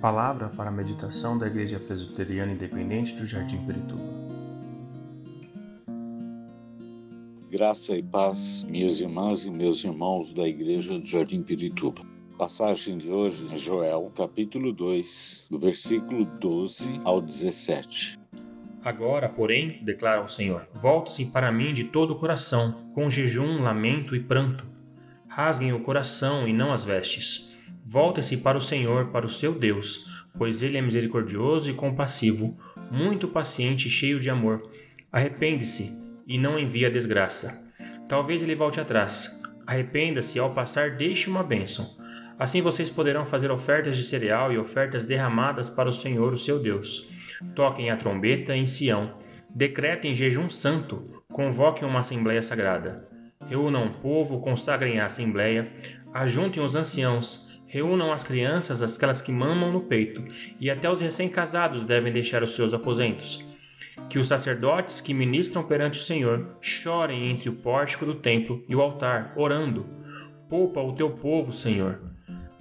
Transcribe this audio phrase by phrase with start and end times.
[0.00, 4.02] Palavra para a meditação da Igreja Presbiteriana Independente do Jardim Pirituba.
[7.50, 12.00] Graça e paz, minhas irmãs e meus irmãos da Igreja do Jardim Pirituba.
[12.38, 18.18] Passagem de hoje é Joel, capítulo 2, do versículo 12 ao 17.
[18.82, 24.16] Agora, porém, declara o Senhor, volte-se para mim de todo o coração, com jejum, lamento
[24.16, 24.66] e pranto.
[25.28, 27.49] Rasguem o coração e não as vestes
[27.84, 32.56] Volte-se para o Senhor, para o seu Deus, pois ele é misericordioso e compassivo,
[32.90, 34.70] muito paciente e cheio de amor.
[35.12, 37.68] Arrepende-se e não envia desgraça.
[38.08, 39.42] Talvez ele volte atrás.
[39.66, 41.86] Arrependa-se e ao passar deixe uma bênção.
[42.38, 46.58] Assim vocês poderão fazer ofertas de cereal e ofertas derramadas para o Senhor, o seu
[46.58, 47.08] Deus.
[47.54, 49.14] Toquem a trombeta em Sião.
[49.54, 51.22] Decretem jejum santo.
[51.32, 53.08] Convoquem uma assembleia sagrada.
[53.46, 55.72] Reúnam o povo, consagrem a assembleia,
[56.12, 60.24] ajuntem os anciãos, Reúnam as crianças, aquelas que mamam no peito,
[60.58, 63.44] e até os recém-casados devem deixar os seus aposentos.
[64.08, 68.74] Que os sacerdotes que ministram perante o Senhor chorem entre o pórtico do templo e
[68.74, 69.86] o altar, orando:
[70.48, 72.02] Poupa o teu povo, Senhor.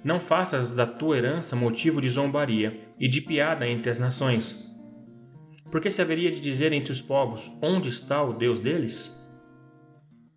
[0.03, 4.71] Não faças da tua herança motivo de zombaria e de piada entre as nações.
[5.71, 9.27] Porque se haveria de dizer entre os povos: Onde está o Deus deles?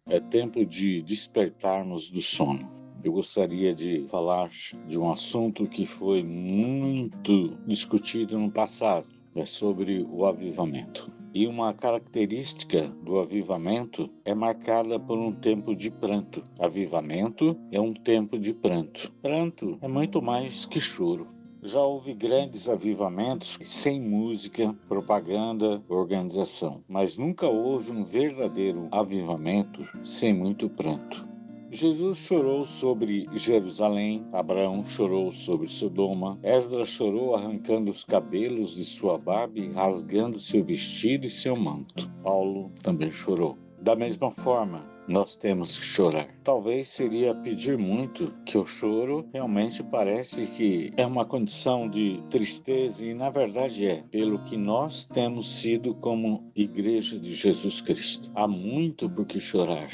[0.09, 4.49] É tempo de despertarmos do sono eu gostaria de falar
[4.87, 11.11] de um assunto que foi muito discutido no passado, é sobre o avivamento.
[11.35, 16.45] E uma característica do avivamento é marcada por um tempo de pranto.
[16.59, 19.11] Avivamento é um tempo de pranto.
[19.23, 21.27] Pranto é muito mais que choro.
[21.63, 30.35] Já houve grandes avivamentos sem música, propaganda, organização, mas nunca houve um verdadeiro avivamento sem
[30.35, 31.32] muito pranto.
[31.75, 39.17] Jesus chorou sobre Jerusalém, Abraão chorou sobre Sodoma, Esdras chorou arrancando os cabelos de sua
[39.17, 42.11] barba e rasgando seu vestido e seu manto.
[42.23, 43.57] Paulo também chorou.
[43.81, 46.29] Da mesma forma, nós temos que chorar.
[46.45, 53.07] Talvez seria pedir muito, que o choro realmente parece que é uma condição de tristeza
[53.07, 58.31] e na verdade é, pelo que nós temos sido como igreja de Jesus Cristo.
[58.35, 59.89] Há muito por que chorar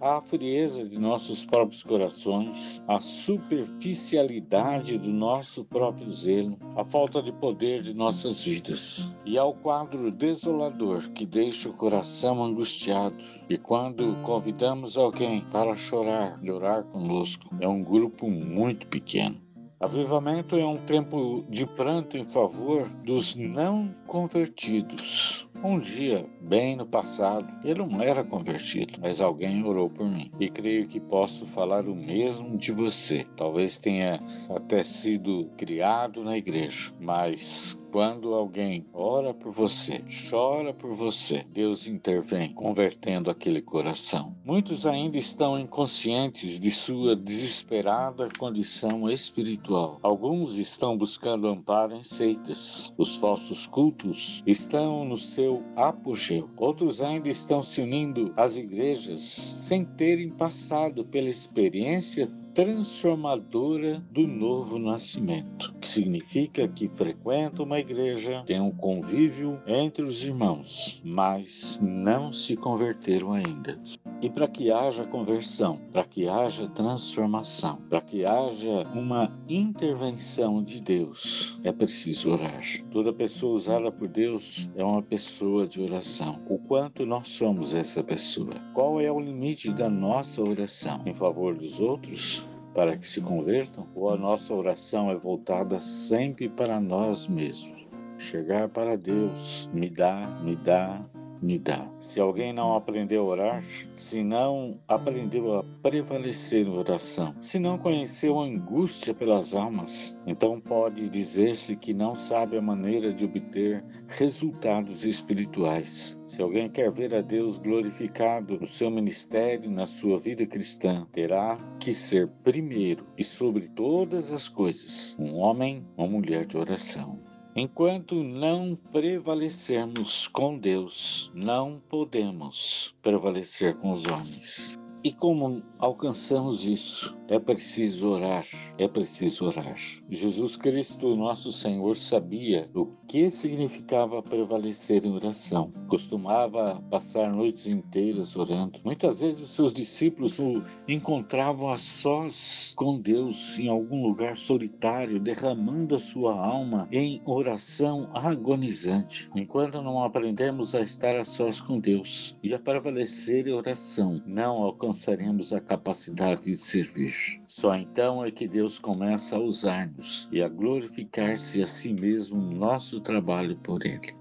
[0.00, 7.32] a frieza de nossos próprios corações, a superficialidade do nosso próprio zelo, a falta de
[7.32, 13.16] poder de nossas vidas, e ao quadro desolador que deixa o coração angustiado.
[13.48, 19.40] E quando convidamos alguém para chorar e orar conosco, é um grupo muito pequeno.
[19.78, 26.86] Avivamento é um tempo de pranto em favor dos não convertidos um dia, bem no
[26.86, 30.30] passado, eu não era convertido, mas alguém orou por mim.
[30.38, 33.26] E creio que posso falar o mesmo de você.
[33.36, 34.20] Talvez tenha
[34.54, 41.86] até sido criado na igreja, mas quando alguém ora por você, chora por você, Deus
[41.86, 44.36] intervém, convertendo aquele coração.
[44.44, 49.98] Muitos ainda estão inconscientes de sua desesperada condição espiritual.
[50.02, 52.92] Alguns estão buscando amparo em seitas.
[52.98, 56.48] Os falsos cultos estão no seu apogeu.
[56.56, 64.78] Outros ainda estão se unindo às igrejas sem terem passado pela experiência transformadora do novo
[64.78, 72.32] nascimento, que significa que frequenta uma igreja, tem um convívio entre os irmãos, mas não
[72.32, 73.78] se converteram ainda.
[74.22, 80.80] E para que haja conversão, para que haja transformação, para que haja uma intervenção de
[80.80, 82.62] Deus, é preciso orar.
[82.90, 86.42] Toda pessoa usada por Deus é uma pessoa de oração.
[86.48, 88.54] O quanto nós somos essa pessoa?
[88.72, 92.45] Qual é o limite da nossa oração em favor dos outros?
[92.76, 93.86] Para que se convertam?
[93.94, 97.86] Ou a nossa oração é voltada sempre para nós mesmos?
[98.18, 101.02] Chegar para Deus, me dá, me dá,
[101.42, 101.88] me dá.
[101.98, 103.64] Se alguém não aprendeu a orar,
[103.94, 110.60] se não aprendeu a prevalecer em oração, se não conheceu a angústia pelas almas, então
[110.60, 116.18] pode dizer-se que não sabe a maneira de obter resultados espirituais.
[116.26, 121.58] Se alguém quer ver a Deus glorificado no seu ministério, na sua vida cristã, terá
[121.78, 127.18] que ser primeiro e sobre todas as coisas um homem ou mulher de oração.
[127.58, 134.78] Enquanto não prevalecermos com Deus, não podemos prevalecer com os homens.
[135.06, 137.16] E como alcançamos isso?
[137.28, 138.44] É preciso orar,
[138.76, 139.76] é preciso orar.
[140.08, 145.72] Jesus Cristo, nosso Senhor, sabia o que significava prevalecer em oração.
[145.88, 148.80] Costumava passar noites inteiras orando.
[148.84, 155.18] Muitas vezes os seus discípulos o encontravam a sós com Deus em algum lugar solitário,
[155.18, 159.28] derramando a sua alma em oração agonizante.
[159.34, 164.64] Enquanto não aprendemos a estar a sós com Deus e a prevalecer em oração, não
[164.96, 167.12] alcançaremos a capacidade de servir.
[167.46, 172.56] Só então é que Deus começa a usar-nos e a glorificar-se a si mesmo no
[172.56, 174.16] nosso trabalho por Ele.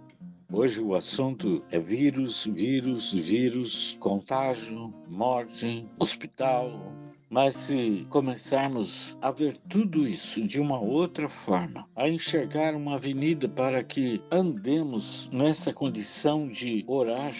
[0.51, 6.93] Hoje o assunto é vírus, vírus, vírus, contágio, morte, hospital.
[7.35, 13.49] Mas se começarmos a ver tudo isso de uma outra forma, a enxergar uma avenida
[13.49, 17.33] para que andemos nessa condição de orar,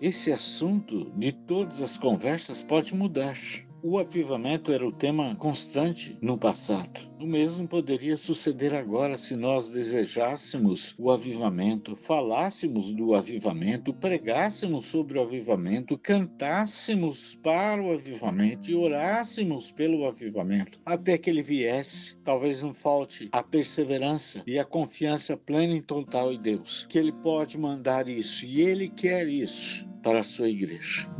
[0.00, 3.36] esse assunto de todas as conversas pode mudar.
[3.84, 7.00] O avivamento era o tema constante no passado.
[7.20, 15.18] O mesmo poderia suceder agora se nós desejássemos o avivamento, falássemos do avivamento, pregássemos sobre
[15.18, 22.16] o avivamento, cantássemos para o avivamento e orássemos pelo avivamento até que ele viesse.
[22.22, 27.10] Talvez não falte a perseverança e a confiança plena e total em Deus, que ele
[27.10, 31.10] pode mandar isso e ele quer isso para a sua igreja.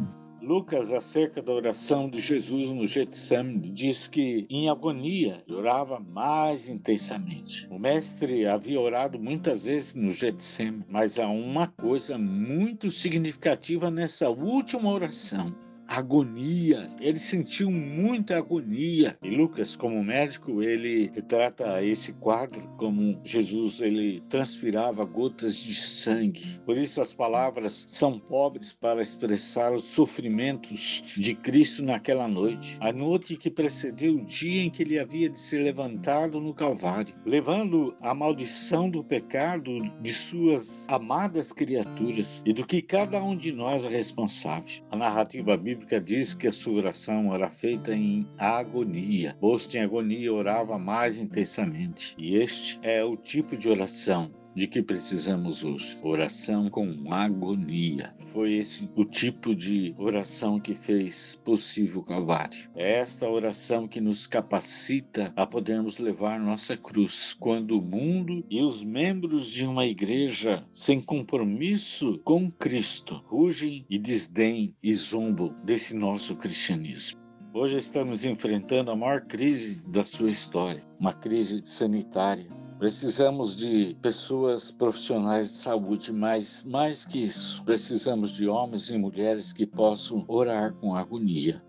[0.43, 7.69] Lucas, acerca da oração de Jesus no Getsemane, diz que em agonia orava mais intensamente.
[7.71, 14.31] O mestre havia orado muitas vezes no Getsemane, mas há uma coisa muito significativa nessa
[14.31, 15.55] última oração
[15.97, 16.87] agonia.
[17.01, 19.17] Ele sentiu muita agonia.
[19.23, 26.61] E Lucas, como médico, ele trata esse quadro como Jesus ele transpirava gotas de sangue.
[26.65, 32.93] Por isso as palavras são pobres para expressar os sofrimentos de Cristo naquela noite, a
[32.93, 37.95] noite que precedeu o dia em que ele havia de ser levantado no Calvário, levando
[38.01, 43.85] a maldição do pecado de suas amadas criaturas e do que cada um de nós
[43.85, 44.83] é responsável.
[44.91, 49.37] A narrativa bíblica bíblica diz que a sua oração era feita em agonia.
[49.41, 52.15] Posto em agonia, orava mais intensamente.
[52.17, 55.99] E este é o tipo de oração de que precisamos hoje.
[56.03, 58.15] Oração com agonia.
[58.27, 62.71] Foi esse o tipo de oração que fez possível o Calvário.
[62.75, 68.63] É esta oração que nos capacita a podermos levar nossa cruz quando o mundo e
[68.63, 75.95] os membros de uma igreja sem compromisso com Cristo rugem e desdém e zombam desse
[75.95, 77.21] nosso cristianismo.
[77.55, 82.49] Hoje estamos enfrentando a maior crise da sua história, uma crise sanitária,
[82.83, 89.53] Precisamos de pessoas profissionais de saúde, mas mais que isso, precisamos de homens e mulheres
[89.53, 91.63] que possam orar com agonia.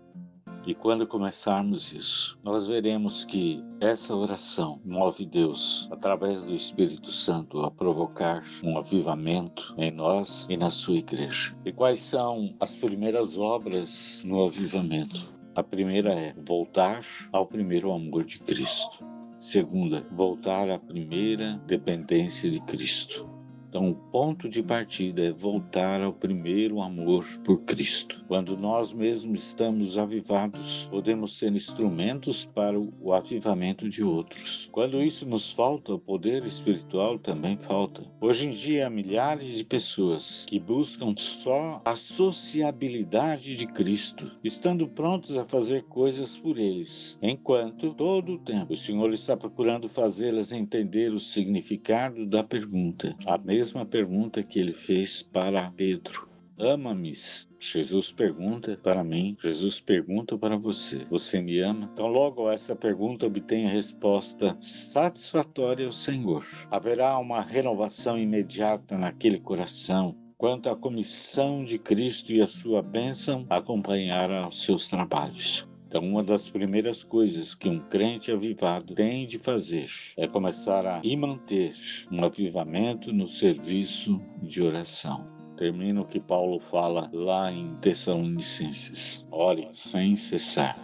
[0.66, 7.60] E quando começarmos isso, nós veremos que essa oração move Deus, através do Espírito Santo,
[7.60, 11.56] a provocar um avivamento em nós e na sua igreja.
[11.64, 15.32] E quais são as primeiras obras no avivamento?
[15.54, 16.98] A primeira é voltar
[17.30, 19.13] ao primeiro amor de Cristo.
[19.44, 23.43] Segunda, voltar à primeira dependência de Cristo.
[23.74, 28.24] Então, o ponto de partida é voltar ao primeiro amor por Cristo.
[28.28, 34.68] Quando nós mesmos estamos avivados, podemos ser instrumentos para o avivamento de outros.
[34.70, 38.04] Quando isso nos falta, o poder espiritual também falta.
[38.20, 44.86] Hoje em dia, há milhares de pessoas que buscam só a sociabilidade de Cristo, estando
[44.86, 50.52] prontos a fazer coisas por eles, enquanto todo o tempo o Senhor está procurando fazê-las
[50.52, 53.16] entender o significado da pergunta.
[53.26, 56.28] A mesma mesma pergunta que ele fez para Pedro.
[56.58, 57.12] Ama-me?
[57.58, 61.88] Jesus pergunta para mim, Jesus pergunta para você: Você me ama?
[61.90, 66.44] Então, logo essa pergunta obtém a resposta satisfatória ao Senhor.
[66.70, 73.46] Haverá uma renovação imediata naquele coração, quanto à comissão de Cristo e a sua bênção
[73.48, 75.66] acompanhará os seus trabalhos.
[75.94, 79.86] Então, uma das primeiras coisas que um crente avivado tem de fazer
[80.16, 81.70] é começar a manter
[82.10, 85.24] um avivamento no serviço de oração.
[85.56, 90.76] Termino o que Paulo fala lá em Tessalonicenses: ore sem cessar.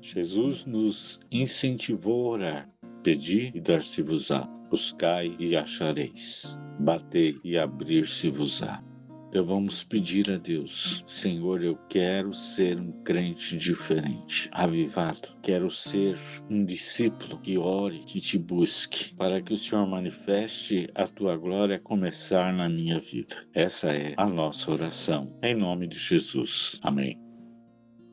[0.00, 2.70] Jesus nos incentivou a orar.
[3.04, 4.40] Pedi e dar-se-vos-á.
[4.68, 6.58] Buscai e achareis.
[6.80, 8.89] Batei e abrir-se-vos-á.
[9.30, 15.28] Então vamos pedir a Deus, Senhor, eu quero ser um crente diferente, avivado.
[15.40, 16.16] Quero ser
[16.50, 21.76] um discípulo que ore, que te busque, para que o Senhor manifeste a tua glória
[21.76, 23.46] a começar na minha vida.
[23.54, 25.32] Essa é a nossa oração.
[25.44, 26.80] Em nome de Jesus.
[26.82, 27.16] Amém.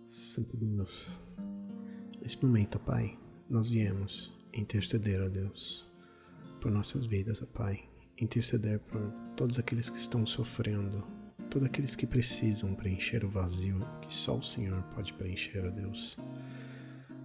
[0.06, 1.20] Santo Deus,
[2.22, 3.18] nesse momento, Pai,
[3.50, 5.92] nós viemos interceder, ó Deus,
[6.62, 7.87] por nossas vidas, Pai,
[8.20, 9.02] interceder por
[9.36, 11.04] todos aqueles que estão sofrendo,
[11.50, 16.18] todos aqueles que precisam preencher o vazio que só o Senhor pode preencher, ó Deus.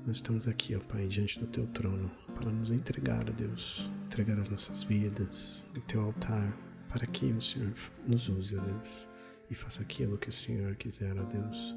[0.06, 4.38] Nós estamos aqui, ó Pai, diante do Teu trono, para nos entregar, ó Deus, entregar
[4.38, 6.56] as nossas vidas no Teu altar,
[6.88, 7.72] para que o Senhor
[8.06, 9.08] nos use, ó Deus,
[9.50, 11.74] e faça aquilo que o Senhor quiser, ó Deus,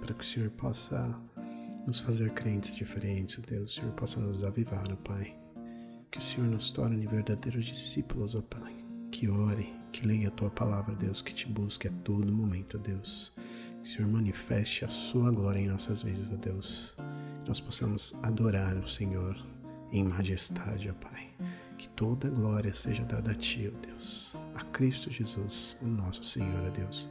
[0.00, 1.14] para que o Senhor possa
[1.86, 5.47] nos fazer crentes diferentes, ó Deus, o Senhor possa nos avivar, ó Pai.
[6.10, 8.74] Que o Senhor nos torne verdadeiros discípulos, ó Pai.
[9.10, 13.32] Que ore, que leia a Tua palavra, Deus, que te busque a todo momento, Deus.
[13.82, 16.96] Que o Senhor manifeste a Sua glória em nossas vidas, ó Deus
[17.48, 19.34] nós possamos adorar o Senhor
[19.90, 21.30] em majestade, ó Pai.
[21.78, 26.66] Que toda glória seja dada a Ti, ó Deus, a Cristo Jesus, o nosso Senhor,
[26.66, 27.08] ó Deus,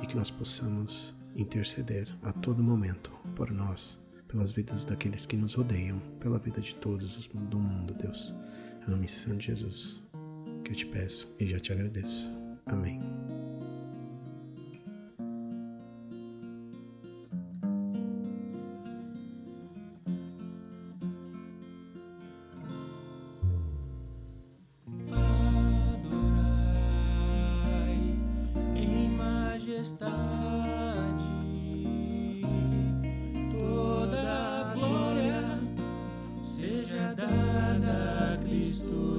[0.00, 3.98] e que nós possamos interceder a todo momento por nós,
[4.30, 8.34] pelas vidas daqueles que nos rodeiam, pela vida de todos os do mundo, Deus.
[8.86, 10.00] Nome santo Jesus,
[10.64, 12.30] que eu te peço e já te agradeço.
[12.66, 13.00] Amém.
[37.26, 39.09] de Christus.